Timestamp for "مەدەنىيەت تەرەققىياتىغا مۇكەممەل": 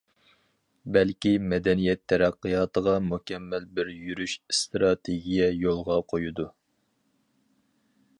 1.49-3.67